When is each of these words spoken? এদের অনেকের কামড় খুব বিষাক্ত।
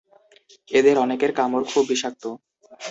এদের 0.71 0.95
অনেকের 0.97 1.31
কামড় 1.33 1.65
খুব 1.71 1.83
বিষাক্ত। 1.89 2.23